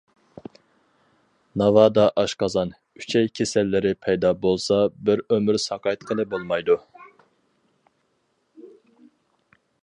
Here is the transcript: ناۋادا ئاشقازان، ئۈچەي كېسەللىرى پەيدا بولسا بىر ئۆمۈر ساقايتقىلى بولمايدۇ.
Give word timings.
ناۋادا 1.61 2.05
ئاشقازان، 2.21 2.71
ئۈچەي 3.01 3.29
كېسەللىرى 3.41 3.91
پەيدا 4.07 4.31
بولسا 4.47 4.79
بىر 5.11 5.21
ئۆمۈر 5.37 5.61
ساقايتقىلى 5.67 6.27
بولمايدۇ. 6.33 6.79